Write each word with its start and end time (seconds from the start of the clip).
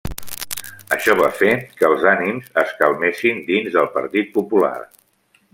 Això 0.95 1.13
va 1.19 1.27
fer 1.41 1.51
que 1.81 1.87
els 1.91 2.07
ànims 2.13 2.49
es 2.63 2.73
calmessin 2.81 3.45
dins 3.53 3.79
del 3.79 3.93
Partit 3.99 4.37
Popular. 4.39 4.77